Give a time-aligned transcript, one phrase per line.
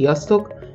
[0.00, 0.54] Sziasztok!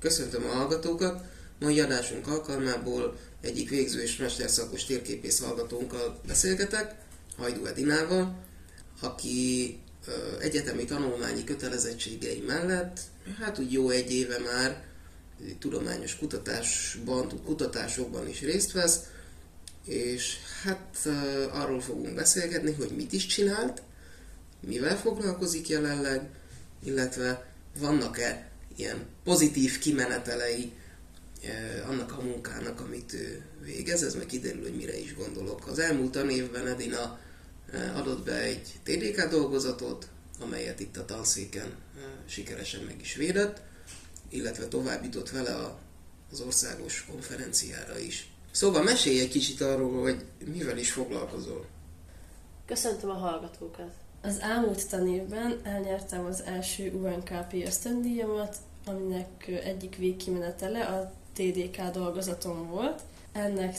[0.00, 1.22] Köszöntöm a hallgatókat!
[1.60, 6.94] Mai adásunk alkalmából egyik végző és mesterszakos térképész hallgatónkkal beszélgetek,
[7.36, 8.44] Hajdú Edinával,
[9.00, 9.78] aki
[10.40, 13.00] egyetemi tanulmányi kötelezettségei mellett,
[13.38, 14.84] hát úgy jó egy éve már
[15.58, 19.00] tudományos kutatásban, kutatásokban is részt vesz,
[19.84, 21.08] és hát
[21.50, 23.82] arról fogunk beszélgetni, hogy mit is csinált,
[24.60, 26.28] mivel foglalkozik jelenleg,
[26.84, 30.72] illetve vannak-e ilyen pozitív kimenetelei
[31.88, 35.66] annak a munkának, amit ő végez, ez meg kiderül, hogy mire is gondolok.
[35.66, 37.18] Az elmúlt tanévben Edina
[37.94, 40.08] adott be egy TDK dolgozatot,
[40.40, 41.74] amelyet itt a tanszéken
[42.26, 43.60] sikeresen meg is védett,
[44.28, 45.78] illetve továbbított vele
[46.32, 48.30] az országos konferenciára is.
[48.50, 51.66] Szóval mesélj egy kicsit arról, hogy mivel is foglalkozol.
[52.66, 53.90] Köszöntöm a hallgatókat!
[54.22, 63.02] Az elmúlt tanévben elnyertem az első UNKP ösztöndíjamat, aminek egyik végkimenetele a TDK dolgozatom volt.
[63.32, 63.76] Ennek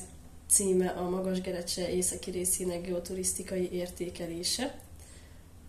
[0.49, 4.79] címe a Magasgerecse északi részének geoturisztikai értékelése,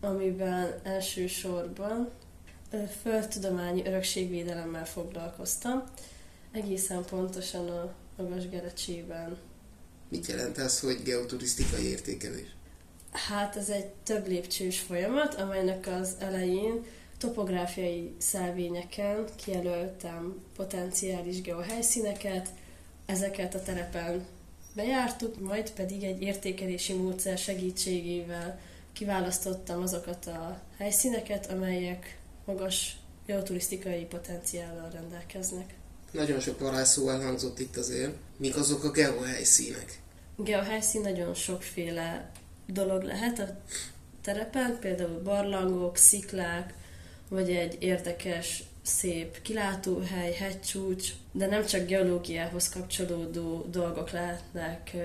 [0.00, 2.10] amiben elsősorban
[3.02, 5.82] földtudományi örökségvédelemmel foglalkoztam,
[6.52, 9.36] egészen pontosan a Magasgerecsében.
[10.08, 12.46] Mit jelent ez, hogy geoturisztikai értékelés?
[13.12, 16.84] Hát ez egy több lépcsős folyamat, amelynek az elején
[17.18, 22.48] topográfiai szelvényeken kijelöltem potenciális geohelyszíneket,
[23.06, 24.26] ezeket a terepen
[24.74, 28.60] bejártuk, majd pedig egy értékelési módszer segítségével
[28.92, 32.96] kiválasztottam azokat a helyszíneket, amelyek magas
[33.26, 35.74] geoturisztikai potenciállal rendelkeznek.
[36.12, 38.14] Nagyon sok varázsszó elhangzott itt azért.
[38.36, 40.00] Mik azok a geohelyszínek?
[40.36, 42.30] Geohelyszín nagyon sokféle
[42.66, 43.56] dolog lehet a
[44.22, 46.74] terepen, például barlangok, sziklák,
[47.28, 54.96] vagy egy érdekes, szép kilátóhely, hegycsúcs, de nem csak geológiához kapcsolódó dolgok lehetnek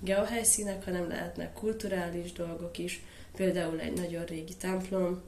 [0.00, 3.02] geohelyszínek, hanem lehetnek kulturális dolgok is,
[3.36, 5.22] például egy nagyon régi templom.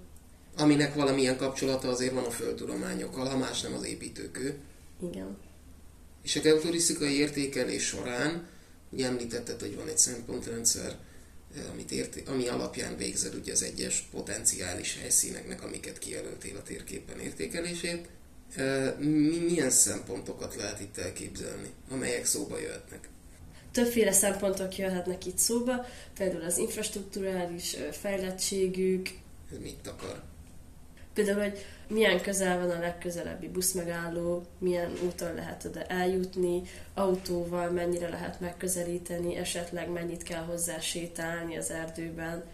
[0.56, 4.58] Aminek valamilyen kapcsolata azért van a földtudományokkal, ha más nem az építőkő.
[5.02, 5.38] Igen.
[6.22, 8.48] És a geoturisztikai értékelés során,
[8.90, 10.96] ugye említetted, hogy van egy szempontrendszer,
[11.72, 18.08] amit érti, ami alapján végzed ugye az egyes potenciális helyszíneknek, amiket kijelöltél a térképen értékelését.
[19.48, 23.08] Milyen szempontokat lehet itt elképzelni, amelyek szóba jöhetnek?
[23.72, 29.08] Többféle szempontok jöhetnek itt szóba, például az infrastruktúrális fejlettségük.
[29.52, 30.22] Ez mit akar?
[31.14, 36.62] Például, hogy milyen közel van a legközelebbi buszmegálló, milyen úton lehet oda eljutni,
[36.94, 42.44] autóval mennyire lehet megközelíteni, esetleg mennyit kell hozzá sétálni az erdőben,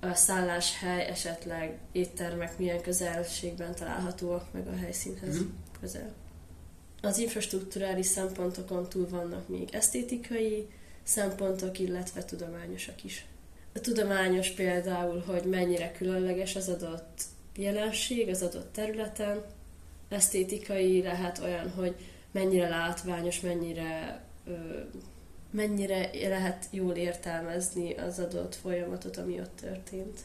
[0.00, 5.48] a szálláshely, esetleg éttermek milyen közelségben találhatóak meg a helyszínhez mm-hmm.
[5.80, 6.12] közel.
[7.02, 10.68] Az infrastruktúrális szempontokon túl vannak még esztétikai
[11.02, 13.26] szempontok, illetve tudományosak is.
[13.74, 17.22] A tudományos például, hogy mennyire különleges az adott
[17.56, 19.44] jelenség az adott területen.
[20.08, 21.94] Esztétikai lehet olyan, hogy
[22.32, 24.52] mennyire látványos, mennyire, ö,
[25.50, 30.20] mennyire lehet jól értelmezni az adott folyamatot, ami ott történt.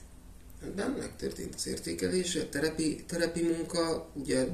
[0.76, 4.46] Nem megtörtént az értékelés, a terepi, terepi munka, ugye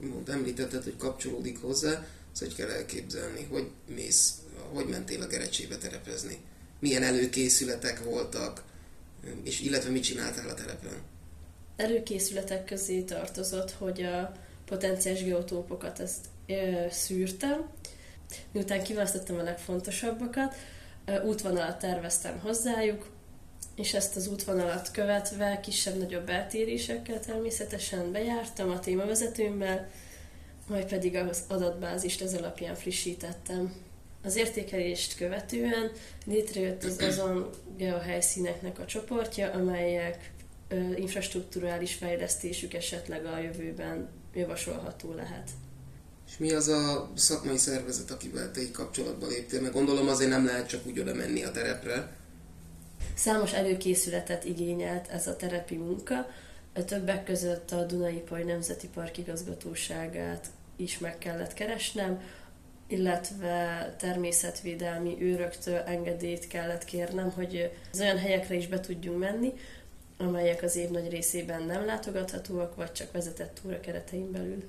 [0.00, 4.34] mond, említetted, hogy kapcsolódik hozzá, ezt hogy kell elképzelni, hogy mész,
[4.72, 6.38] hogy mentél a Gerecsébe terepezni,
[6.78, 8.62] milyen előkészületek voltak,
[9.42, 11.02] és illetve mit csináltál a terepen?
[11.76, 14.32] Előkészületek közé tartozott, hogy a
[14.64, 17.68] potenciális geotópokat ezt ö, szűrtem.
[18.52, 20.54] Miután kiválasztottam a legfontosabbakat,
[21.24, 23.10] útvonalat terveztem hozzájuk,
[23.76, 29.88] és ezt az útvonalat követve kisebb-nagyobb eltérésekkel természetesen bejártam a témavezetőmmel,
[30.68, 33.74] majd pedig az adatbázist ez alapján frissítettem.
[34.22, 35.90] Az értékelést követően
[36.26, 40.32] létrejött az azon geohelyszíneknek a csoportja, amelyek
[40.96, 45.50] infrastruktúrális fejlesztésük esetleg a jövőben javasolható lehet.
[46.28, 49.60] És mi az a szakmai szervezet, akivel te így kapcsolatba léptél?
[49.60, 52.16] Mert gondolom azért nem lehet csak úgy oda menni a terepre.
[53.14, 56.26] Számos előkészületet igényelt ez a terepi munka,
[56.84, 60.46] többek között a Dunai Paj Nemzeti Park igazgatóságát
[60.76, 62.20] is meg kellett keresnem,
[62.88, 69.52] illetve természetvédelmi őröktől engedélyt kellett kérnem, hogy az olyan helyekre is be tudjunk menni,
[70.18, 74.64] amelyek az év nagy részében nem látogathatóak, vagy csak vezetett túra keretein belül.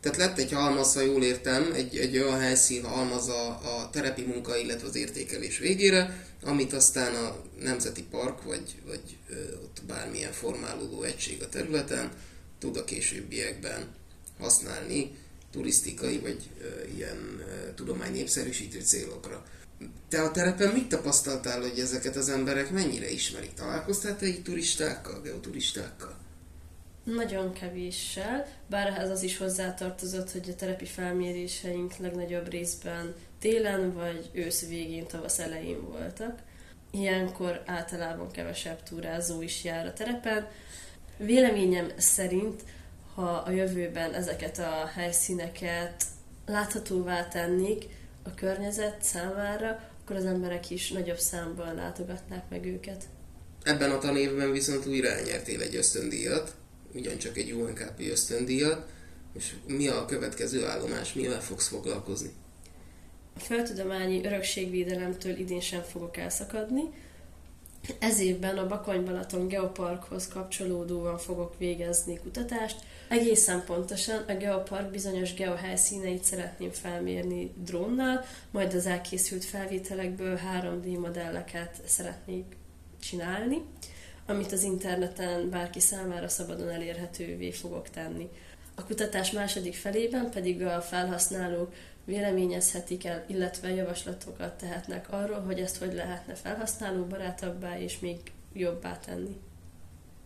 [0.00, 4.22] Tehát lett egy halmaz, ha jól értem, egy, egy olyan helyszín halmaz a, a terepi
[4.22, 10.32] munka, illetve az értékelés végére, amit aztán a Nemzeti Park, vagy, vagy ö, ott bármilyen
[10.32, 12.10] formálódó egység a területen
[12.58, 13.94] tud a későbbiekben
[14.38, 15.18] használni
[15.52, 19.44] turisztikai vagy ö, ilyen ö, tudomány népszerűsítő célokra.
[20.08, 23.54] Te a terepen mit tapasztaltál, hogy ezeket az emberek mennyire ismerik?
[23.54, 26.16] Találkoztál te így turistákkal, geoturistákkal?
[27.04, 34.30] Nagyon kevéssel, bár ehhez az is hozzátartozott, hogy a terepi felméréseink legnagyobb részben télen vagy
[34.32, 36.38] ősz végén, tavasz elején voltak.
[36.90, 40.48] Ilyenkor általában kevesebb túrázó is jár a terepen.
[41.16, 42.62] Véleményem szerint,
[43.14, 46.04] ha a jövőben ezeket a helyszíneket
[46.46, 47.84] láthatóvá tennék
[48.28, 53.04] a környezet számára, akkor az emberek is nagyobb számban látogatnák meg őket.
[53.62, 56.54] Ebben a tanévben viszont újra elnyertél egy ösztöndíjat,
[56.94, 58.86] ugyancsak egy UNKP ösztöndíjat,
[59.34, 62.30] és mi a következő állomás, mivel fogsz foglalkozni?
[63.36, 66.82] A földtudományi örökségvédelemtől idén sem fogok elszakadni.
[67.98, 72.80] Ez évben a Bakony-Balaton Geoparkhoz kapcsolódóan fogok végezni kutatást.
[73.08, 81.80] Egészen pontosan a Geopark bizonyos geohelyszíneit szeretném felmérni drónnal, majd az elkészült felvételekből 3D modelleket
[81.86, 82.56] szeretnék
[83.00, 83.62] csinálni
[84.28, 88.28] amit az interneten bárki számára szabadon elérhetővé fogok tenni.
[88.74, 91.72] A kutatás második felében pedig a felhasználók
[92.08, 98.16] véleményezhetik el, illetve javaslatokat tehetnek arról, hogy ezt hogy lehetne felhasználó barátabbá és még
[98.52, 99.36] jobbá tenni.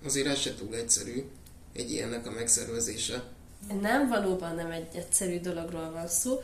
[0.04, 1.24] Azért ez se túl egyszerű,
[1.72, 3.22] egy ilyennek a megszervezése.
[3.80, 6.42] Nem, valóban nem egy egyszerű dologról van szó,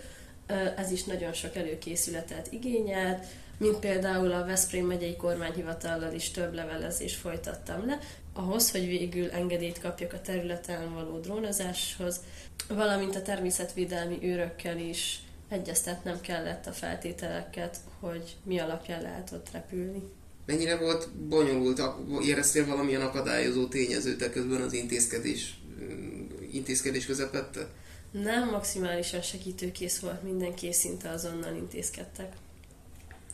[0.76, 3.24] ez is nagyon sok előkészületet igényelt,
[3.58, 7.98] mint például a Veszprém megyei kormányhivatallal is több levelezést folytattam le,
[8.32, 12.20] ahhoz, hogy végül engedélyt kapjak a területen való drónozáshoz,
[12.68, 20.02] valamint a természetvédelmi őrökkel is egyeztetnem kellett a feltételeket, hogy mi alapján lehet ott repülni.
[20.46, 21.82] Mennyire volt bonyolult?
[22.22, 25.60] Éreztél valamilyen akadályozó tényezőt közben az intézkedés,
[26.52, 27.68] intézkedés közepette?
[28.10, 32.32] Nem, maximálisan segítőkész volt mindenki, szinte azonnal intézkedtek.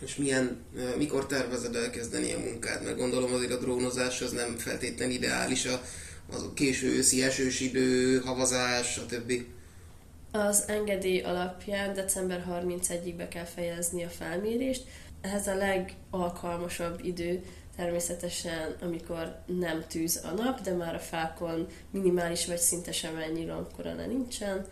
[0.03, 0.65] És milyen,
[0.99, 2.85] mikor tervezed elkezdeni a munkád?
[2.85, 5.83] Mert gondolom azért a drónozás az nem feltétlen ideális, a,
[6.33, 9.33] az a késő őszi esős idő, havazás, stb.
[10.37, 14.85] Az engedély alapján december 31-ig be kell fejezni a felmérést.
[15.21, 17.45] Ehhez a legalkalmasabb idő
[17.77, 23.47] természetesen, amikor nem tűz a nap, de már a fákon minimális vagy szinte sem ennyi
[23.47, 24.67] lombkorona nincsen,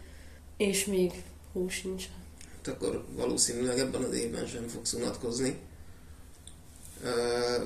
[0.57, 1.13] és még
[1.53, 2.05] hó sincs
[2.57, 5.59] Hát akkor valószínűleg ebben az évben sem fogsz unatkozni.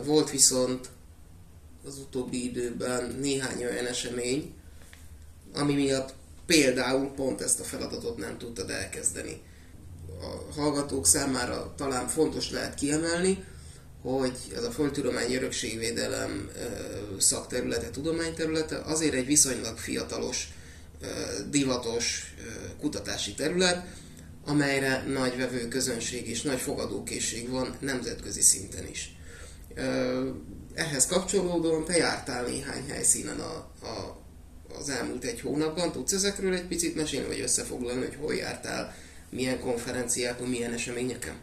[0.04, 0.90] Volt viszont
[1.87, 4.54] az utóbbi időben néhány olyan esemény,
[5.54, 6.14] ami miatt
[6.46, 9.40] például pont ezt a feladatot nem tudtad elkezdeni.
[10.20, 13.44] A hallgatók számára talán fontos lehet kiemelni,
[14.02, 16.50] hogy ez a földtudományi örökségvédelem
[17.18, 20.49] szakterülete, tudományterülete azért egy viszonylag fiatalos,
[21.50, 22.35] divatos
[22.80, 23.87] kutatási terület,
[24.44, 29.16] amelyre nagy vevő közönség és nagy fogadókészség van nemzetközi szinten is.
[30.75, 34.25] Ehhez kapcsolódóan te jártál néhány helyszínen a, a,
[34.78, 35.92] az elmúlt egy hónapban.
[35.92, 38.95] Tudsz ezekről egy picit mesélni, vagy összefoglalni, hogy hol jártál,
[39.30, 41.35] milyen konferenciákon, milyen eseményeken?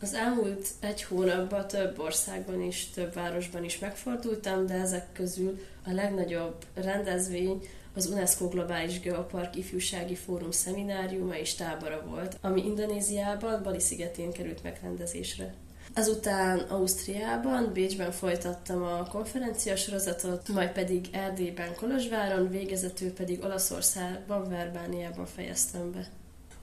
[0.00, 5.92] Az elmúlt egy hónapban több országban is, több városban is megfordultam, de ezek közül a
[5.92, 13.80] legnagyobb rendezvény az UNESCO Globális Geopark ifjúsági fórum szemináriuma és tábora volt, ami Indonéziában, Bali
[13.80, 15.54] szigetén került megrendezésre.
[15.94, 25.26] Ezután Ausztriában, Bécsben folytattam a konferencia sorozatot, majd pedig Erdélyben, Kolozsváron, végezetül pedig Olaszországban, Verbániában
[25.26, 26.10] fejeztem be.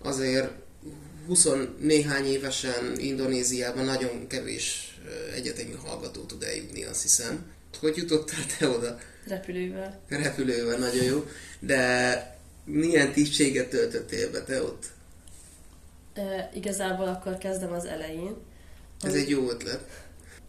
[0.03, 0.51] Azért
[1.27, 1.47] 20
[1.79, 4.97] néhány évesen Indonéziában nagyon kevés
[5.35, 7.51] egyetemi hallgató tud eljutni, azt hiszem.
[7.79, 8.97] Hogy jutottál te oda?
[9.27, 9.99] Repülővel.
[10.07, 11.25] Repülővel, nagyon jó.
[11.59, 14.85] De milyen tisztséget töltöttél be te ott?
[16.13, 18.35] E, igazából akkor kezdem az elején.
[19.03, 19.83] Ez egy jó ötlet.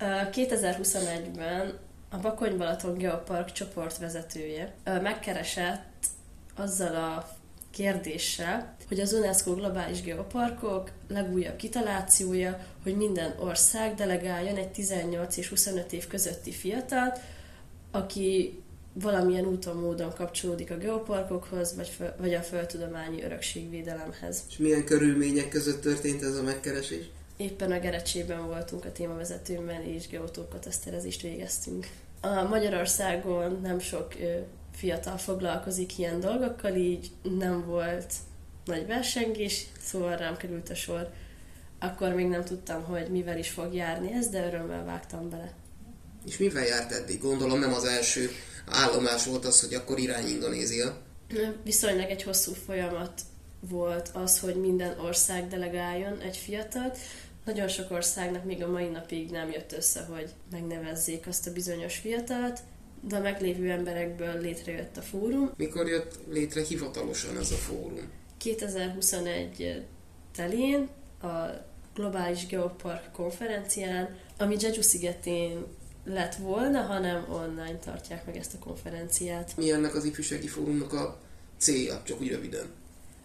[0.00, 1.78] 2021-ben
[2.10, 6.06] a Bakony-Balaton Geopark csoportvezetője megkeresett
[6.56, 7.28] azzal a
[7.70, 15.48] kérdéssel, hogy az UNESCO globális geoparkok legújabb kitalációja, hogy minden ország delegáljon egy 18 és
[15.48, 17.18] 25 év közötti fiatalt,
[17.90, 24.42] aki valamilyen úton, módon kapcsolódik a geoparkokhoz, vagy, föl, vagy a földtudományi örökségvédelemhez.
[24.48, 27.04] És milyen körülmények között történt ez a megkeresés?
[27.42, 31.88] Éppen a Gerecsében voltunk a témavezetőmmel, és geotókateszterezést végeztünk.
[32.20, 34.12] A Magyarországon nem sok
[34.74, 38.12] fiatal foglalkozik ilyen dolgokkal, így nem volt
[38.64, 41.10] nagy versengés, szóval rám került a sor.
[41.78, 45.52] Akkor még nem tudtam, hogy mivel is fog járni ez, de örömmel vágtam bele.
[46.26, 47.20] És mivel járt eddig?
[47.20, 48.30] Gondolom nem az első
[48.66, 50.96] állomás volt az, hogy akkor irány Indonézia.
[51.64, 53.20] Viszonylag egy hosszú folyamat
[53.60, 56.98] volt az, hogy minden ország delegáljon egy fiatalt.
[57.44, 61.96] Nagyon sok országnak még a mai napig nem jött össze, hogy megnevezzék azt a bizonyos
[61.96, 62.60] fiatalt,
[63.08, 65.50] de a meglévő emberekből létrejött a fórum.
[65.56, 68.10] Mikor jött létre hivatalosan ez a fórum?
[68.38, 69.84] 2021
[70.34, 70.88] telén
[71.22, 71.26] a
[71.94, 75.64] Globális Geopark konferencián, ami Jeju szigetén
[76.04, 79.56] lett volna, hanem online tartják meg ezt a konferenciát.
[79.56, 81.20] Mi ennek az ifjúsági fórumnak a
[81.58, 82.66] célja, csak úgy röviden?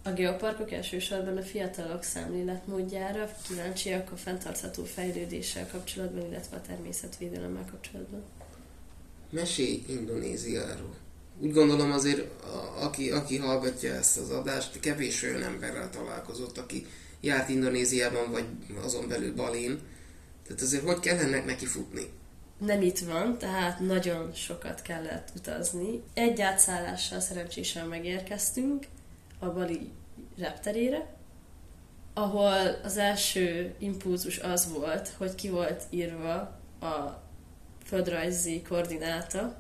[0.08, 8.24] A geoparkok elsősorban a fiatalok szemléletmódjára kíváncsiak a fenntartható fejlődéssel kapcsolatban, illetve a természetvédelemmel kapcsolatban.
[9.30, 10.96] Mesélj Indonéziáról.
[11.40, 16.86] Úgy gondolom azért, a, aki, aki hallgatja ezt az adást, kevés olyan emberrel találkozott, aki
[17.22, 18.46] járt Indonéziában, vagy
[18.84, 19.80] azon belül Balén.
[20.48, 22.10] Tehát azért hogy kell ennek neki futni?
[22.58, 26.04] nem itt van, tehát nagyon sokat kellett utazni.
[26.14, 28.86] Egy átszállással szerencsésen megérkeztünk
[29.40, 29.92] a Bali
[30.38, 31.16] repterére,
[32.14, 36.36] ahol az első impulzus az volt, hogy ki volt írva
[36.80, 37.24] a
[37.86, 39.60] földrajzi koordináta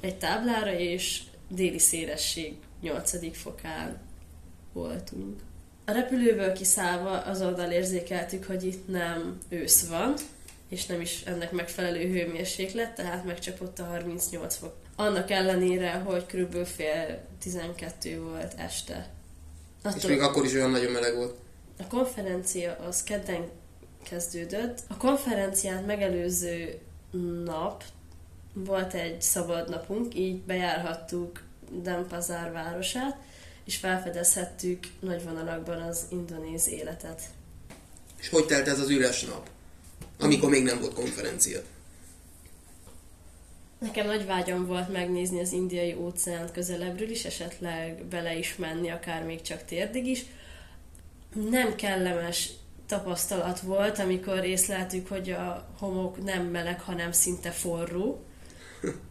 [0.00, 3.36] egy táblára, és déli szélesség 8.
[3.36, 3.98] fokán
[4.72, 5.40] voltunk.
[5.84, 10.14] A repülőből kiszállva azonnal érzékeltük, hogy itt nem ősz van,
[10.68, 14.76] és nem is ennek megfelelő hőmérséklet, tehát megcsapott a 38 fok.
[14.96, 16.64] Annak ellenére, hogy kb.
[16.64, 19.08] fél 12 volt este.
[19.82, 21.34] Attól, és még akkor is olyan nagyon meleg volt.
[21.78, 23.50] A konferencia az kedden
[24.02, 24.78] kezdődött.
[24.88, 26.78] A konferenciát megelőző
[27.44, 27.84] nap
[28.52, 33.16] volt egy szabad napunk, így bejárhattuk Denpasar városát,
[33.64, 37.22] és felfedezhettük nagy vonalakban az indonéz életet.
[38.18, 39.48] És hogy telt ez az üres nap?
[40.18, 41.60] amikor még nem volt konferencia.
[43.78, 49.24] Nekem nagy vágyam volt megnézni az indiai óceánt közelebbről is, esetleg bele is menni, akár
[49.24, 50.24] még csak térdig is.
[51.50, 52.50] Nem kellemes
[52.86, 58.22] tapasztalat volt, amikor észleltük, hogy a homok nem meleg, hanem szinte forró.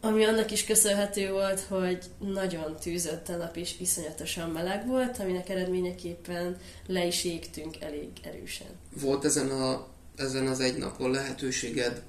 [0.01, 5.49] Ami annak is köszönhető volt, hogy nagyon tűzött a nap és iszonyatosan meleg volt, aminek
[5.49, 6.57] eredményeképpen
[6.87, 8.67] le is égtünk elég erősen.
[9.01, 12.01] Volt ezen a ezen az egy napon lehetőséged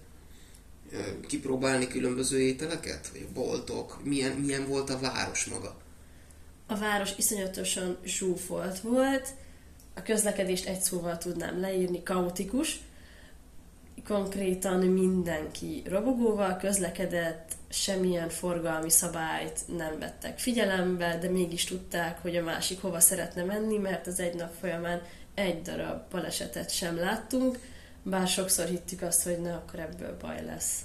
[1.27, 3.09] kipróbálni különböző ételeket?
[3.13, 4.01] Vagy boltok?
[4.05, 5.77] Milyen, milyen volt a város maga?
[6.67, 9.29] A város iszonyatosan zsúfolt volt,
[9.95, 12.81] a közlekedést egy szóval tudnám leírni, kaotikus.
[14.07, 22.43] Konkrétan mindenki robogóval közlekedett, semmilyen forgalmi szabályt nem vettek figyelembe, de mégis tudták, hogy a
[22.43, 25.03] másik hova szeretne menni, mert az egy nap folyamán
[25.35, 27.59] egy darab balesetet sem láttunk
[28.11, 30.81] bár sokszor hittük azt, hogy ne, akkor ebből baj lesz.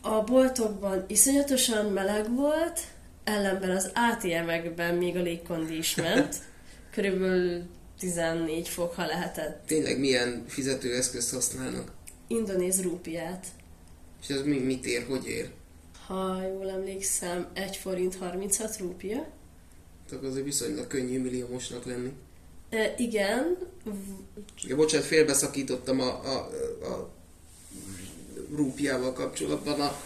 [0.00, 2.80] A boltokban iszonyatosan meleg volt,
[3.24, 6.36] ellenben az ATM-ekben még a légkondi is ment.
[6.94, 7.62] Körülbelül
[7.98, 9.66] 14 fok, ha lehetett.
[9.66, 11.92] Tényleg milyen fizetőeszközt használnak?
[12.26, 13.46] Indonéz rúpiát.
[14.22, 15.50] És ez mi, mit ér, hogy ér?
[16.06, 19.26] Ha jól emlékszem, 1 forint 36 rúpia.
[20.08, 22.12] Tehát azért viszonylag könnyű milliómosnak lenni.
[22.70, 23.58] E, igen.
[24.62, 26.36] Ja, bocsánat, félbeszakítottam a, a,
[26.82, 27.10] a
[28.56, 29.96] rúpiával kapcsolatban a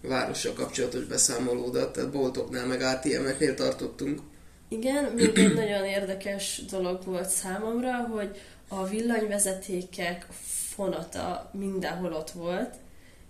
[0.00, 4.20] várossal kapcsolatos beszámolódat, tehát boltoknál meg ATM-eknél tartottunk.
[4.68, 10.26] Igen, még egy nagyon érdekes dolog volt számomra, hogy a villanyvezetékek
[10.74, 12.74] fonata mindenhol ott volt,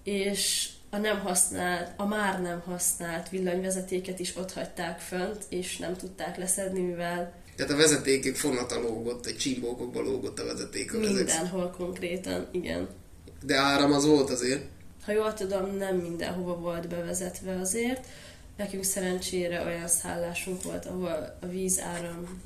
[0.03, 5.97] és a nem használt, a már nem használt villanyvezetéket is ott hagyták fönt, és nem
[5.97, 10.93] tudták leszedni, mivel tehát a vezetékek fonata lógott, egy csimbókokba lógott a vezeték.
[10.93, 11.77] Mindenhol ezek...
[11.77, 12.89] konkrétan, igen.
[13.45, 14.65] De áram az volt azért?
[15.05, 18.07] Ha jól tudom, nem mindenhova volt bevezetve azért.
[18.57, 22.41] Nekünk szerencsére olyan szállásunk volt, ahol a víz áram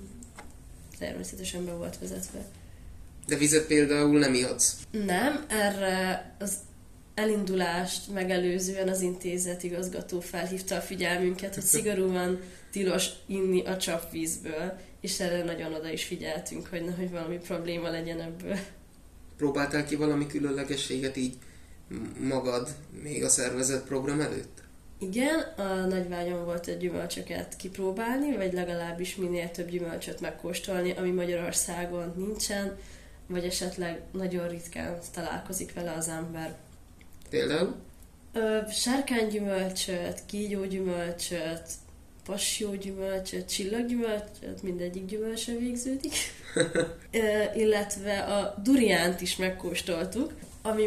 [0.99, 2.45] természetesen be volt vezetve.
[3.27, 4.73] De vizet például nem ihatsz?
[4.91, 6.53] Nem, erre az
[7.15, 15.21] elindulást megelőzően az intézet igazgató felhívta a figyelmünket, hogy szigorúan tilos inni a csapvízből, és
[15.21, 18.57] erre nagyon oda is figyeltünk, hogy nehogy valami probléma legyen ebből.
[19.37, 21.35] Próbáltál ki valami különlegességet így
[22.21, 22.69] magad
[23.03, 24.63] még a szervezet program előtt?
[24.99, 32.13] Igen, a nagyvágyam volt egy gyümölcsöket kipróbálni, vagy legalábbis minél több gyümölcsöt megkóstolni, ami Magyarországon
[32.17, 32.79] nincsen,
[33.27, 36.57] vagy esetleg nagyon ritkán találkozik vele az ember.
[37.31, 37.75] Például?
[38.33, 41.71] Ö, sárkánygyümölcsöt, kígyógyümölcsöt,
[42.27, 46.13] pasjógyümölcsöt, csillaggyümölcsöt, mindegyik gyümölcsön végződik.
[47.11, 50.85] Ö, illetve a duriánt is megkóstoltuk, ami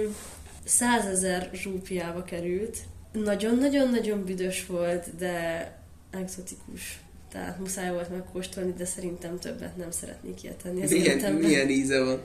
[0.66, 2.78] százezer rúpiába került.
[3.12, 5.68] Nagyon-nagyon-nagyon büdös volt, de
[6.12, 7.00] exotikus.
[7.32, 10.80] Tehát muszáj volt megkóstolni, de szerintem többet nem szeretnék ilyet tenni.
[10.80, 11.42] Milyen, életemben.
[11.42, 12.22] milyen íze van?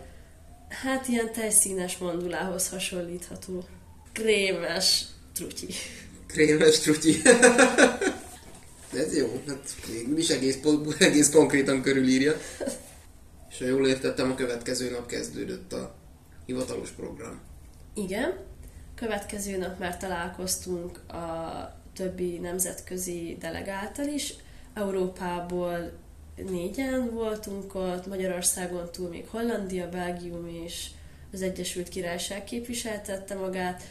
[0.69, 3.65] Hát ilyen tejszínes mandulához hasonlítható.
[4.13, 5.67] Krémes trutyi.
[6.27, 7.23] Krémes trutyi.
[8.97, 10.59] Ez jó, hát végül is egész,
[10.99, 12.33] egész konkrétan körülírja.
[13.51, 15.95] És ha jól értettem, a következő nap kezdődött a
[16.47, 17.41] hivatalos program.
[17.95, 18.35] Igen.
[18.95, 24.35] Következő nap már találkoztunk a többi nemzetközi delegáltal is.
[24.75, 25.93] Európából
[26.37, 30.87] négyen voltunk ott, Magyarországon túl még Hollandia, Belgium és
[31.33, 33.83] az Egyesült Királyság képviseltette magát,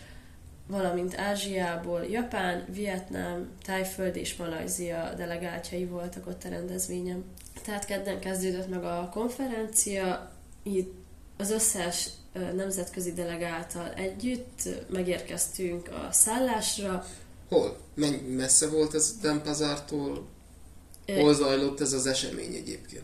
[0.67, 7.23] valamint Ázsiából Japán, Vietnám, Tájföld és Malajzia delegáltjai voltak ott a rendezvényen.
[7.63, 10.31] Tehát kedden kezdődött meg a konferencia,
[10.63, 10.93] itt
[11.37, 12.09] az összes
[12.55, 17.05] nemzetközi delegáltal együtt megérkeztünk a szállásra.
[17.49, 17.77] Hol?
[17.93, 20.25] Menny messze volt ez Dempazártól?
[21.05, 23.03] Ö, Hol zajlott ez az esemény egyébként?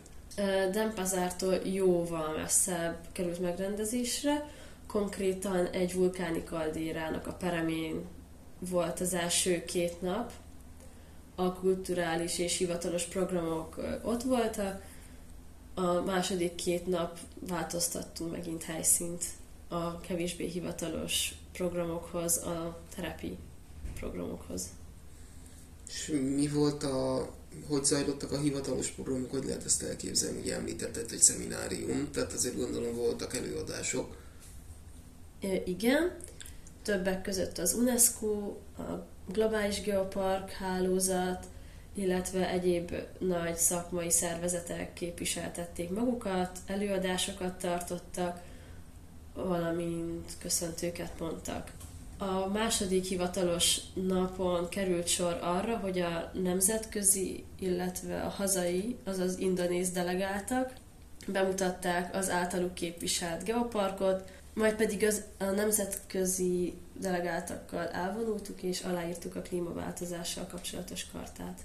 [0.71, 4.49] Denpazártól jóval messzebb került megrendezésre.
[4.91, 8.05] Konkrétan egy vulkáni kaldérának a peremén
[8.59, 10.31] volt az első két nap.
[11.35, 14.83] A kulturális és hivatalos programok ott voltak.
[15.73, 19.23] A második két nap változtattunk megint helyszínt
[19.67, 23.37] a kevésbé hivatalos programokhoz, a terepi
[23.95, 24.69] programokhoz.
[25.87, 27.29] És mi volt a...
[27.67, 30.39] Hogy zajlottak a hivatalos programok, hogy lehet ezt elképzelni?
[30.39, 34.18] Ugye említetted, hogy szeminárium, tehát azért gondolom voltak előadások.
[35.65, 36.11] Igen,
[36.83, 41.45] többek között az UNESCO, a Globális Geopark hálózat,
[41.93, 48.41] illetve egyéb nagy szakmai szervezetek képviseltették magukat, előadásokat tartottak,
[49.33, 51.71] valamint köszöntőket mondtak.
[52.17, 59.89] A második hivatalos napon került sor arra, hogy a nemzetközi, illetve a hazai, azaz indonéz
[59.89, 60.73] delegáltak
[61.27, 64.23] bemutatták az általuk képviselt geoparkot,
[64.59, 71.59] majd pedig az, a nemzetközi delegáltakkal elvonultuk és aláírtuk a klímaváltozással kapcsolatos kartát.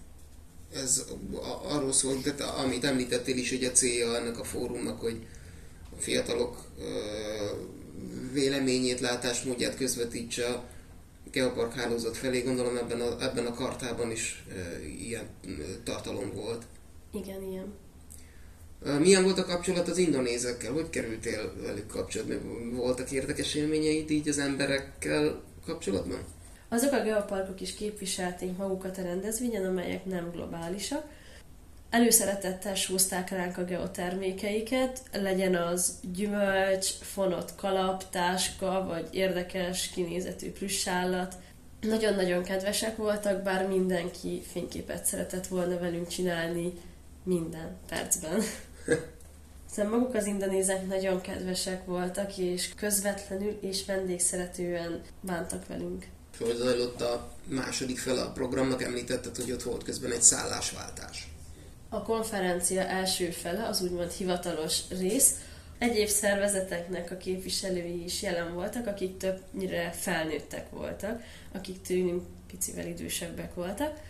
[0.74, 1.04] Ez
[1.68, 5.26] arról szól, de te- amit említettél is, hogy a célja ennek a fórumnak, hogy
[5.96, 6.66] a fiatalok
[8.32, 10.64] véleményét, látásmódját közvetítse a
[11.30, 12.40] geopark hálózat felé.
[12.40, 14.44] Gondolom ebben a, ebben a kartában is
[14.98, 15.28] ilyen
[15.84, 16.62] tartalom volt.
[17.12, 17.72] Igen, ilyen.
[18.98, 20.72] Milyen volt a kapcsolat az indonézekkel?
[20.72, 22.34] Hogy kerültél velük kapcsolatba?
[22.76, 26.18] Voltak érdekes élményeid így az emberekkel kapcsolatban?
[26.68, 31.04] Azok a geoparkok is képviselték magukat a rendezvényen, amelyek nem globálisak.
[31.90, 41.34] Előszeretettel sózták ránk a geotermékeiket, legyen az gyümölcs, fonott kalap, táska, vagy érdekes kinézetű plüssállat.
[41.80, 46.72] Nagyon-nagyon kedvesek voltak, bár mindenki fényképet szeretett volna velünk csinálni
[47.24, 48.42] minden percben.
[49.74, 56.06] Szóval maguk az indonézek nagyon kedvesek voltak, és közvetlenül és vendégszeretően bántak velünk.
[56.38, 58.82] Hogy zajlott a második fele a programnak?
[58.82, 61.28] Említetted, hogy ott volt közben egy szállásváltás.
[61.88, 65.34] A konferencia első fele, az úgymond hivatalos rész,
[65.78, 73.54] egyéb szervezeteknek a képviselői is jelen voltak, akik többnyire felnőttek voltak, akik tőlünk picivel idősebbek
[73.54, 74.00] voltak.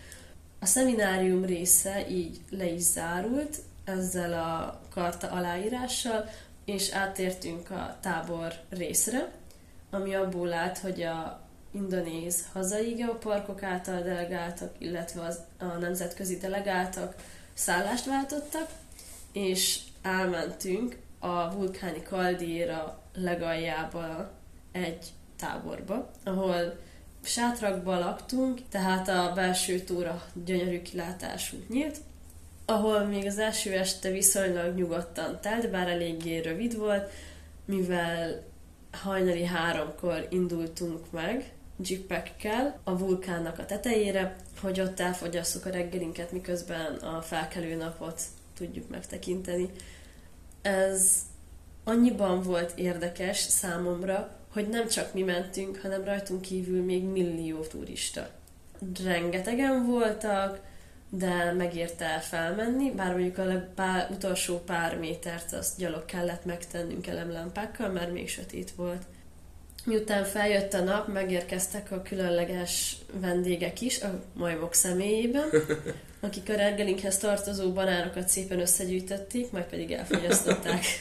[0.61, 6.29] A szeminárium része így le is zárult ezzel a karta aláírással,
[6.65, 9.31] és átértünk a tábor részre,
[9.91, 17.15] ami abból állt, hogy a indonéz hazai geoparkok által delegáltak, illetve az, a nemzetközi delegáltak
[17.55, 18.71] szállást váltottak,
[19.33, 24.31] és elmentünk a vulkáni kaldéra legaljába
[24.73, 26.79] egy táborba, ahol
[27.23, 31.97] sátrakba laktunk, tehát a belső tóra gyönyörű kilátásunk nyílt,
[32.65, 37.11] ahol még az első este viszonylag nyugodtan telt, bár eléggé rövid volt,
[37.65, 38.43] mivel
[38.93, 46.95] hajnali háromkor indultunk meg, jeepekkel a vulkánnak a tetejére, hogy ott elfogyasszuk a reggelinket, miközben
[46.95, 48.21] a felkelő napot
[48.57, 49.71] tudjuk megtekinteni.
[50.63, 51.19] Ez
[51.85, 58.29] annyiban volt érdekes számomra, hogy nem csak mi mentünk, hanem rajtunk kívül még millió turista.
[59.05, 60.61] Rengetegen voltak,
[61.19, 67.07] de megérte el felmenni, bár mondjuk a pár, utolsó pár métert azt gyalog kellett megtennünk
[67.07, 69.03] elemlámpákkal, mert még sötét volt.
[69.85, 75.49] Miután feljött a nap, megérkeztek a különleges vendégek is, a majmok személyében,
[76.21, 80.85] akik a reggelinkhez tartozó banánokat szépen összegyűjtötték, majd pedig elfogyasztották.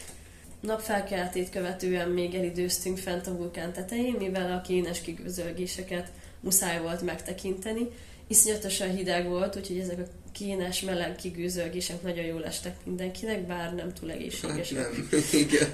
[0.60, 7.90] Napfelkeltét követően még elidőztünk fent a vulkán tetején, mivel a kénes kigőzölgéseket muszáj volt megtekinteni.
[8.28, 13.94] Iszonyatosan hideg volt, úgyhogy ezek a kénes, meleg kigőzölgések nagyon jól estek mindenkinek, bár nem
[13.94, 14.78] túl egészségesek.
[14.78, 15.70] Hát nem, igen.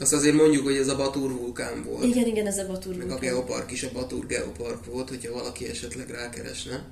[0.00, 2.04] Azt azért mondjuk, hogy ez a Batur vulkán volt.
[2.04, 3.16] Igen, igen, ez a Batur Meg vulkán.
[3.16, 6.84] a Geopark is a Batur Geopark volt, hogyha valaki esetleg rákeresne.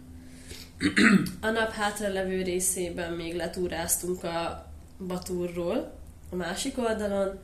[1.40, 4.66] A nap hátralevő részében még letúráztunk a
[5.06, 5.98] Baturról,
[6.30, 7.38] a másik oldalon,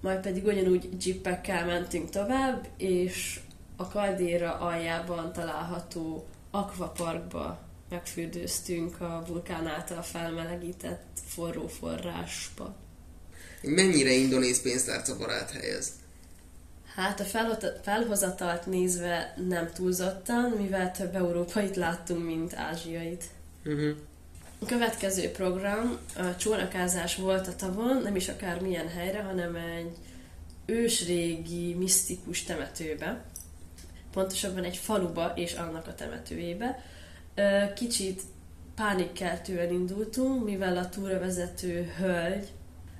[0.00, 3.40] majd pedig ugyanúgy jeepekkel mentünk tovább, és
[3.82, 12.74] a kaldéra aljában található akvaparkba megfürdőztünk a vulkán által felmelegített forró forrásba.
[13.62, 15.92] Mennyire indonéz pénztárca barát hely ez?
[16.94, 17.24] Hát a
[17.82, 23.24] felhozatalt nézve nem túlzottan, mivel több európait láttunk, mint ázsiait.
[23.64, 23.96] Uh-huh.
[24.58, 29.96] A következő program a csónakázás volt a tavon, nem is akár milyen helyre, hanem egy
[30.66, 33.24] ősrégi, misztikus temetőbe.
[34.12, 36.84] Pontosabban egy faluba és annak a temetőjébe.
[37.74, 38.22] Kicsit
[38.74, 42.48] pánikkeltően indultunk, mivel a túravezető hölgy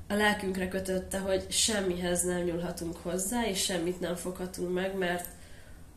[0.08, 5.26] a lelkünkre kötötte, hogy semmihez nem nyúlhatunk hozzá, és semmit nem foghatunk meg, mert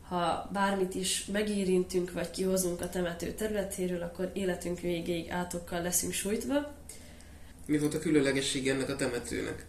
[0.08, 6.74] ha bármit is megérintünk, vagy kihozunk a temető területéről, akkor életünk végéig átokkal leszünk sújtva.
[7.66, 9.66] Mi volt a különlegesség ennek a temetőnek?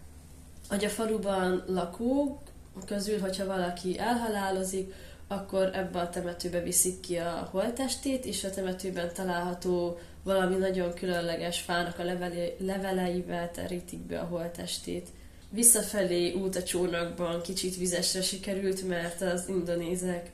[0.70, 2.40] Hogy a faluban lakók
[2.86, 4.94] közül, hogyha valaki elhalálozik,
[5.28, 11.60] akkor ebbe a temetőbe viszik ki a holtestét, és a temetőben található valami nagyon különleges
[11.60, 15.08] fának a levele, leveleivel terítik be a holtestét.
[15.50, 20.32] Visszafelé út a csónakban kicsit vizesre sikerült, mert az indonézek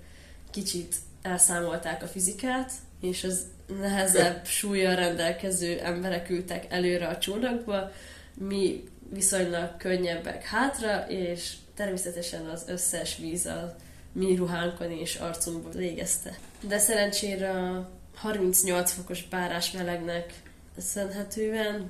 [0.52, 3.46] kicsit elszámolták a fizikát, és az
[3.80, 7.92] nehezebb súlyjal rendelkező emberek ültek előre a csónakba,
[8.34, 13.76] mi viszonylag könnyebbek hátra, és természetesen az összes víz a
[14.14, 16.40] mi ruhánkon és arcunkban légezte.
[16.68, 20.42] De szerencsére a 38 fokos párás melegnek
[20.76, 21.90] köszönhetően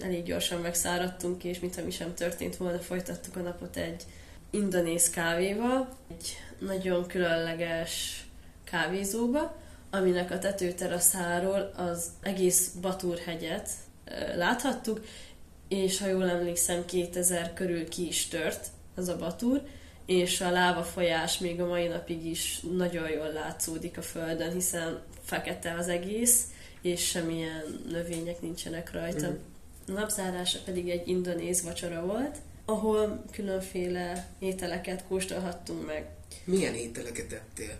[0.00, 4.02] elég gyorsan megszáradtunk, és mintha mi sem történt volna, folytattuk a napot egy
[4.50, 8.24] indonéz kávéval, egy nagyon különleges
[8.64, 9.56] kávézóba,
[9.90, 13.68] aminek a tetőteraszáról az egész Batur hegyet
[14.36, 15.04] láthattuk,
[15.68, 19.62] és ha jól emlékszem, 2000 körül ki is tört az a Batur,
[20.06, 25.00] és a láva folyás még a mai napig is nagyon jól látszódik a földön, hiszen
[25.24, 26.42] fekete az egész,
[26.82, 29.28] és semmilyen növények nincsenek rajta.
[29.28, 29.34] Mm.
[29.88, 36.06] A napzárása pedig egy indonéz vacsora volt, ahol különféle ételeket kóstolhattunk meg.
[36.44, 37.78] Milyen ételeket ettél?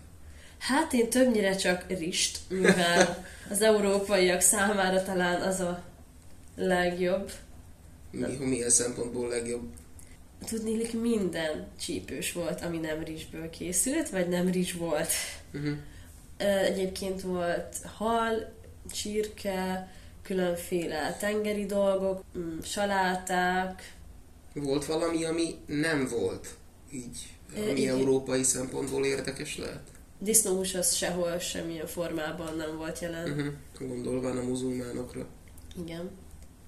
[0.57, 5.83] Hát én többnyire csak rist, mivel az európaiak számára talán az a
[6.55, 7.31] legjobb.
[8.11, 9.63] Mi, milyen szempontból legjobb?
[10.45, 15.11] Tudnélik minden csípős volt, ami nem rizsből készült, vagy nem rizs volt.
[15.53, 15.77] Uh-huh.
[16.37, 18.53] Egyébként volt hal,
[18.91, 19.89] csirke,
[20.21, 23.93] különféle tengeri dolgok, mm, saláták.
[24.53, 26.47] Volt valami, ami nem volt
[26.91, 27.17] így,
[27.55, 27.97] ami Igen.
[27.97, 29.81] európai szempontból érdekes lehet?
[30.19, 33.29] Disznóhús az sehol semmilyen formában nem volt jelen.
[33.29, 33.53] Uh-huh.
[33.79, 35.27] Gondolván a muzulmánokra.
[35.83, 36.11] Igen.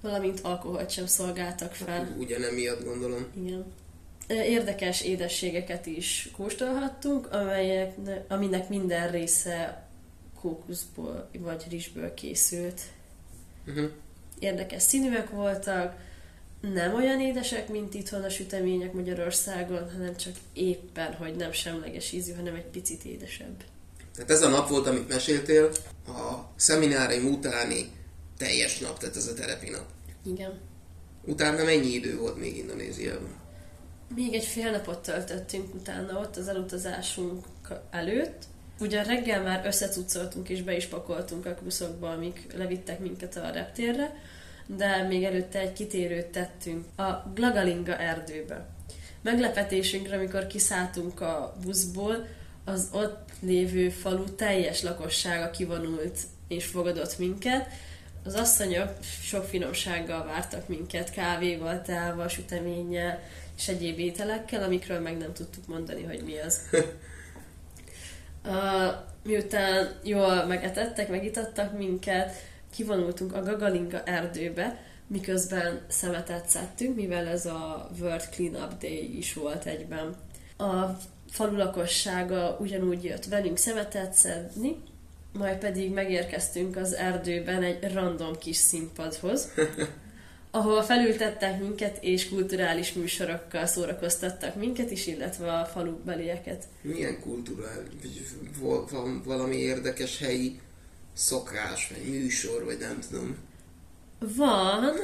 [0.01, 1.87] Valamint alkoholt sem szolgáltak fel.
[1.87, 3.25] Hát, ugyan miatt gondolom.
[3.43, 3.65] Igen.
[4.27, 7.95] Érdekes édességeket is kóstolhattunk, amelyek,
[8.27, 9.87] aminek minden része
[10.41, 12.81] kókuszból vagy rizsből készült.
[13.67, 13.89] Uh-huh.
[14.39, 15.95] Érdekes színűek voltak,
[16.61, 22.33] nem olyan édesek, mint itthon a sütemények Magyarországon, hanem csak éppen, hogy nem semleges ízű,
[22.33, 23.63] hanem egy picit édesebb.
[24.15, 25.71] Tehát ez a nap volt, amit meséltél,
[26.07, 27.91] a szeminárium utáni
[28.37, 29.85] teljes nap, tehát ez a terepi nap.
[30.25, 30.59] Igen.
[31.25, 33.35] Utána mennyi idő volt még Indonéziában?
[34.15, 37.45] Még egy fél napot töltöttünk utána ott az elutazásunk
[37.91, 38.43] előtt.
[38.79, 44.15] Ugyan reggel már összecucoltunk és be is pakoltunk a buszokba, amik levittek minket a reptérre,
[44.65, 48.65] de még előtte egy kitérőt tettünk a Glagalinga erdőbe.
[49.21, 52.27] meglepetésünkre, amikor kiszálltunk a buszból,
[52.65, 57.67] az ott lévő falu teljes lakossága kivonult és fogadott minket.
[58.27, 58.89] Az asszonyok
[59.21, 63.19] sok finomsággal vártak minket, kávéval, teával, süteménnyel
[63.57, 66.61] és egyéb ételekkel, amikről meg nem tudtuk mondani, hogy mi az.
[68.45, 72.35] Uh, miután jól megetettek, megitattak minket,
[72.73, 79.65] kivonultunk a Gagalinga erdőbe, miközben szemetet szedtünk, mivel ez a World Cleanup Day is volt
[79.65, 80.15] egyben.
[80.57, 80.97] A
[81.29, 84.75] falu lakossága ugyanúgy jött velünk szemetet szedni,
[85.33, 89.47] majd pedig megérkeztünk az erdőben egy random kis színpadhoz,
[90.51, 96.63] ahol felültettek minket, és kulturális műsorokkal szórakoztattak minket is, illetve a falu belieket.
[96.81, 97.89] Milyen kulturális,
[98.91, 100.59] van valami érdekes helyi
[101.13, 103.37] szokás, vagy műsor, vagy nem tudom.
[104.19, 104.83] Van.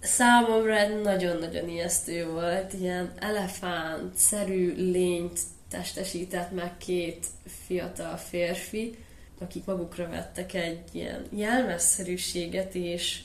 [0.00, 7.26] Számomra nagyon-nagyon ijesztő volt, ilyen elefánt-szerű lényt testesített meg két
[7.66, 8.98] fiatal férfi,
[9.40, 13.20] akik magukra vettek egy ilyen jelmezszerűséget, és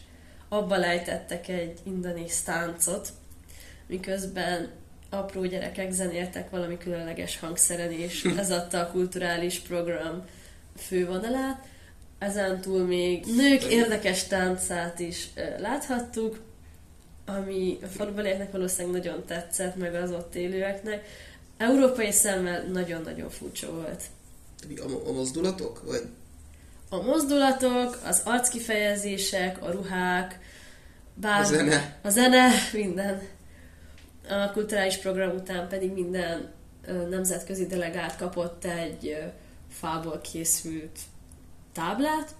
[0.50, 3.10] abba lejtettek egy indonész táncot,
[3.88, 4.70] miközben
[5.10, 10.24] apró gyerekek zenéltek valami különleges hangszeren, és ez adta a kulturális program
[10.78, 11.66] fővonalát.
[12.20, 16.40] Ezen túl még nők érdekes táncát is láthattuk,
[17.26, 21.06] ami a falubelieknek valószínűleg nagyon tetszett, meg az ott élőeknek.
[21.58, 24.04] Európai szemmel nagyon-nagyon furcsa volt.
[24.78, 25.84] A, a mozdulatok?
[25.86, 26.02] Vagy?
[26.90, 30.40] A mozdulatok, az arckifejezések, a ruhák,
[31.14, 32.00] bár a zene.
[32.02, 33.22] A zene, minden.
[34.30, 36.52] A kulturális program után pedig minden
[37.10, 39.18] nemzetközi delegát kapott egy
[39.70, 41.00] fából készült
[41.74, 42.36] táblát,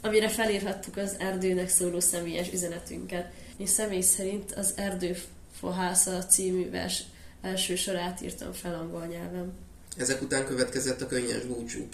[0.00, 3.32] amire felírhattuk az erdőnek szóló személyes üzenetünket.
[3.56, 7.02] És személy szerint az Erdőfohásza című vers
[7.44, 9.52] első sorát írtam fel angol nyelven.
[9.96, 11.88] Ezek után következett a könnyes búcsú.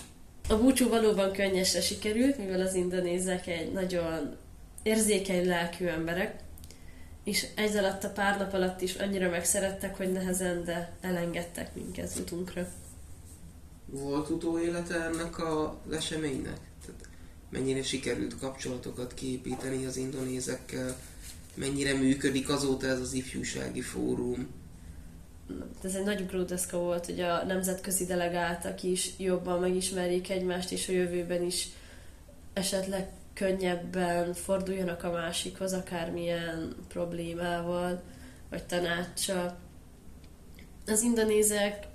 [0.49, 4.37] A búcsú valóban könnyesre sikerült, mivel az indonézek egy nagyon
[4.83, 6.41] érzékeny lelkű emberek,
[7.25, 12.13] és egy alatt a pár nap alatt is annyira megszerettek, hogy nehezen, de elengedtek minket
[12.19, 12.69] utunkra.
[13.87, 16.59] Volt utóélete ennek a eseménynek?
[16.87, 17.09] Tehát
[17.51, 20.97] mennyire sikerült kapcsolatokat kiépíteni az indonézekkel?
[21.55, 24.49] Mennyire működik azóta ez az ifjúsági fórum?
[25.85, 30.93] Ez egy nagy ugródeszka volt, hogy a nemzetközi delegáltak is jobban megismerjék egymást, és a
[30.93, 31.69] jövőben is
[32.53, 38.03] esetleg könnyebben forduljanak a másikhoz, akármilyen problémával,
[38.51, 39.59] vagy tanácsa.
[40.87, 41.87] Az indonézek,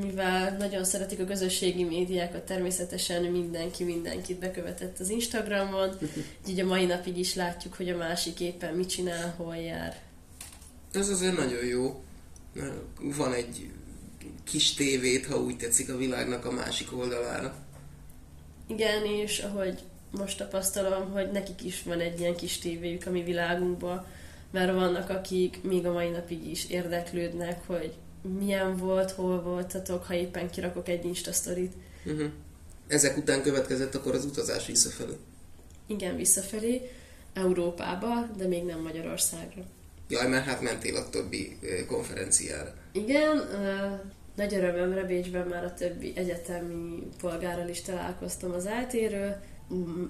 [0.00, 5.90] mivel nagyon szeretik a közösségi médiákat, természetesen mindenki mindenkit bekövetett az Instagramon,
[6.48, 10.00] így a mai napig is látjuk, hogy a másik éppen mit csinál, hol jár.
[10.92, 12.02] Ez azért nagyon jó.
[13.00, 13.70] Van egy
[14.44, 17.54] kis tévét, ha úgy tetszik, a világnak a másik oldalára.
[18.66, 19.78] Igen, és ahogy
[20.10, 24.06] most tapasztalom, hogy nekik is van egy ilyen kis tévéjük a mi világunkban,
[24.50, 27.94] mert vannak, akik még a mai napig is érdeklődnek, hogy
[28.38, 31.72] milyen volt, hol voltatok, ha éppen kirakok egy Insta sztorit.
[32.04, 32.30] Uh-huh.
[32.86, 35.16] Ezek után következett akkor az utazás visszafelé?
[35.86, 36.90] Igen, visszafelé,
[37.32, 39.62] Európába, de még nem Magyarországra.
[40.10, 42.74] Jaj, mert hát mentél a többi konferenciára.
[42.92, 43.48] Igen,
[44.36, 49.36] nagy örömömre Bécsben már a többi egyetemi polgárral is találkoztam az eltéről,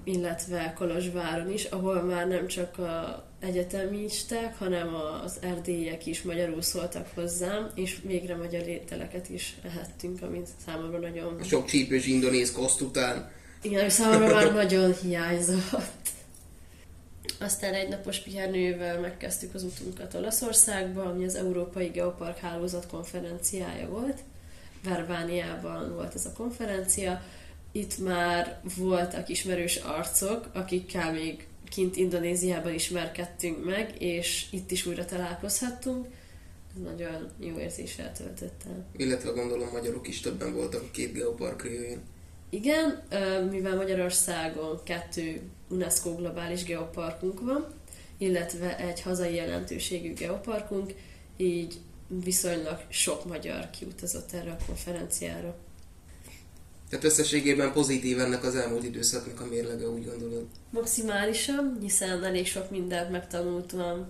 [0.03, 7.07] illetve Kolozsváron is, ahol már nem csak a egyetemisták, hanem az erdélyek is magyarul szóltak
[7.13, 11.43] hozzám, és végre magyar ételeket is ehettünk, amit számomra nagyon...
[11.43, 13.31] Sok csípős indonéz koszt után.
[13.61, 16.00] Igen, számomra már nagyon hiányzott.
[17.41, 24.19] Aztán egy napos pihenővel megkezdtük az utunkat Olaszországba, ami az Európai Geopark Hálózat konferenciája volt.
[24.83, 27.21] Verbániában volt ez a konferencia,
[27.71, 35.05] itt már voltak ismerős arcok, akikkel még kint Indonéziában ismerkedtünk meg, és itt is újra
[35.05, 36.07] találkozhattunk.
[36.75, 38.85] Ez nagyon jó érzéssel töltött el.
[38.95, 42.01] Illetve gondolom magyarok is többen voltak a két geopark jöjjön.
[42.53, 43.03] Igen,
[43.49, 47.67] mivel Magyarországon kettő UNESCO globális geoparkunk van,
[48.17, 50.93] illetve egy hazai jelentőségű geoparkunk,
[51.37, 55.55] így viszonylag sok magyar kiutazott erre a konferenciára.
[56.89, 60.47] Tehát összességében pozitív ennek az elmúlt időszaknak a mérlege, úgy gondolod?
[60.69, 64.09] Maximálisan, hiszen elég sok mindent megtanultam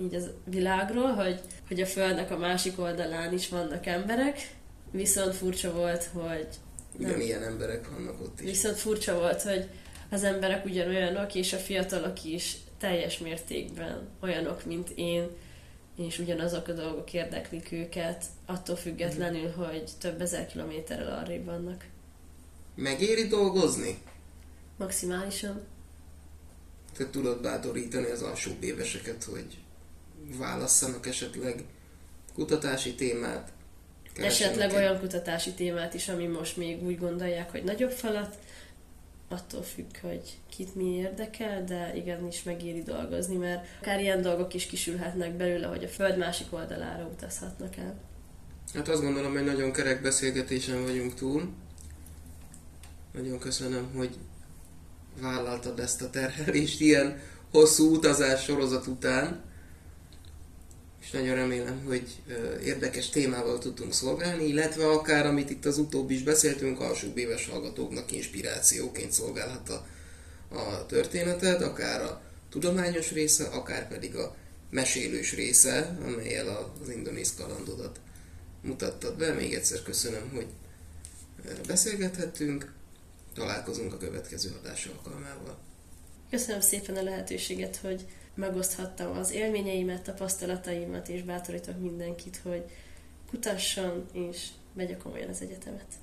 [0.00, 4.54] így az világról, hogy, hogy a Földnek a másik oldalán is vannak emberek,
[4.90, 6.48] viszont furcsa volt, hogy...
[6.98, 8.46] Ugyanilyen emberek vannak ott is.
[8.46, 9.68] Viszont furcsa volt, hogy
[10.10, 15.28] az emberek ugyanolyanok, és a fiatalok is teljes mértékben olyanok, mint én,
[15.96, 21.84] és ugyanazok a dolgok érdeklik őket, attól függetlenül, hogy több ezer kilométerrel arrébb vannak.
[22.74, 23.98] Megéri dolgozni?
[24.76, 25.60] Maximálisan.
[26.96, 29.58] Te tudod bátorítani az alsóbb éveseket, hogy
[30.38, 31.64] válasszanak esetleg
[32.34, 33.52] kutatási témát,
[34.16, 38.38] Esetleg keressenek olyan kutatási témát is, ami most még úgy gondolják, hogy nagyobb falat,
[39.28, 44.66] attól függ, hogy kit mi érdekel, de igenis megéri dolgozni, mert akár ilyen dolgok is
[44.66, 47.94] kisülhetnek belőle, hogy a föld másik oldalára utazhatnak el.
[48.74, 51.52] Hát azt gondolom, hogy nagyon kerek beszélgetésen vagyunk túl.
[53.12, 54.16] Nagyon köszönöm, hogy
[55.20, 57.20] vállaltad ezt a terhelést ilyen
[57.50, 59.42] hosszú utazás sorozat után.
[61.02, 62.22] És nagyon remélem, hogy
[62.64, 68.12] érdekes témával tudtunk szolgálni, illetve akár, amit itt az utóbb is beszéltünk, alsóbb éves hallgatóknak
[68.12, 69.86] inspirációként szolgálhat a,
[70.54, 74.36] a történeted, akár a tudományos része, akár pedig a
[74.70, 78.00] mesélős része, amelyel az indonéz kalandodat
[78.62, 79.32] mutattad be.
[79.32, 80.46] Még egyszer köszönöm, hogy
[81.66, 82.72] beszélgethettünk.
[83.34, 85.58] Találkozunk a következő adás alkalmával.
[86.30, 92.64] Köszönöm szépen a lehetőséget, hogy megoszthattam az élményeimet, tapasztalataimat, és bátorítok mindenkit, hogy
[93.30, 96.01] kutasson, és vegye komolyan az egyetemet.